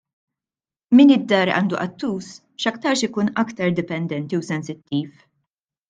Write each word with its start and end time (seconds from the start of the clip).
Min 0.99 1.11
id-dar 1.15 1.51
għandu 1.57 1.77
qattus, 1.81 2.31
x'aktarx 2.65 3.07
ikun 3.11 3.33
aktar 3.45 3.79
dipendenti 3.83 4.41
u 4.43 4.47
sensittiv. 4.53 5.15